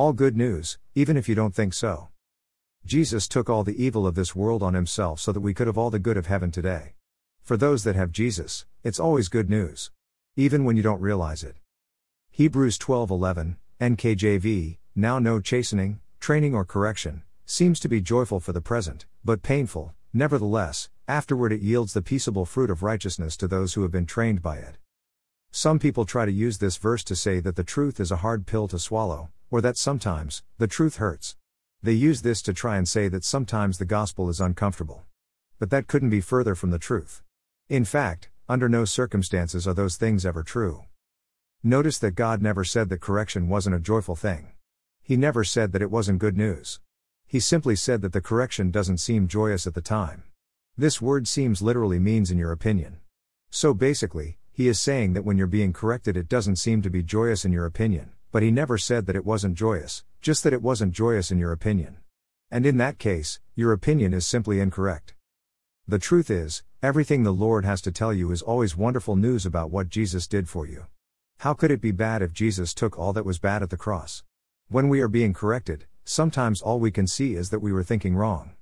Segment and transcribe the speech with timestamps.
[0.00, 2.08] All good news, even if you don't think so.
[2.86, 5.76] Jesus took all the evil of this world on himself so that we could have
[5.76, 6.94] all the good of heaven today.
[7.42, 9.90] For those that have Jesus, it's always good news.
[10.36, 11.56] Even when you don't realize it.
[12.30, 18.62] Hebrews 12:11, NKJV, now no chastening, training or correction seems to be joyful for the
[18.62, 19.92] present, but painful.
[20.14, 24.40] Nevertheless, afterward it yields the peaceable fruit of righteousness to those who have been trained
[24.40, 24.78] by it.
[25.50, 28.46] Some people try to use this verse to say that the truth is a hard
[28.46, 31.36] pill to swallow, or that sometimes, the truth hurts.
[31.82, 35.04] They use this to try and say that sometimes the gospel is uncomfortable.
[35.58, 37.22] But that couldn't be further from the truth.
[37.68, 40.84] In fact, under no circumstances are those things ever true.
[41.62, 44.52] Notice that God never said that correction wasn't a joyful thing.
[45.02, 46.80] He never said that it wasn't good news.
[47.26, 50.24] He simply said that the correction doesn't seem joyous at the time.
[50.76, 53.00] This word seems literally means in your opinion.
[53.50, 57.02] So basically, he is saying that when you're being corrected, it doesn't seem to be
[57.02, 60.62] joyous in your opinion, but he never said that it wasn't joyous, just that it
[60.62, 61.96] wasn't joyous in your opinion.
[62.50, 65.14] And in that case, your opinion is simply incorrect.
[65.86, 69.70] The truth is, everything the Lord has to tell you is always wonderful news about
[69.70, 70.86] what Jesus did for you.
[71.38, 74.22] How could it be bad if Jesus took all that was bad at the cross?
[74.68, 78.14] When we are being corrected, sometimes all we can see is that we were thinking
[78.14, 78.52] wrong.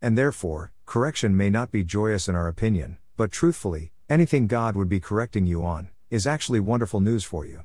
[0.00, 4.88] And therefore, correction may not be joyous in our opinion, but truthfully, anything God would
[4.88, 7.64] be correcting you on is actually wonderful news for you.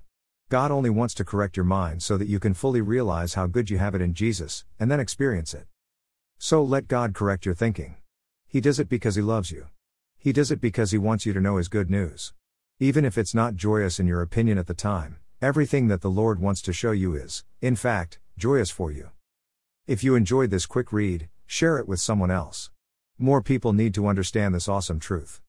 [0.51, 3.69] God only wants to correct your mind so that you can fully realize how good
[3.69, 5.65] you have it in Jesus, and then experience it.
[6.39, 7.95] So let God correct your thinking.
[8.49, 9.67] He does it because He loves you.
[10.17, 12.33] He does it because He wants you to know His good news.
[12.81, 16.41] Even if it's not joyous in your opinion at the time, everything that the Lord
[16.41, 19.11] wants to show you is, in fact, joyous for you.
[19.87, 22.71] If you enjoyed this quick read, share it with someone else.
[23.17, 25.39] More people need to understand this awesome truth.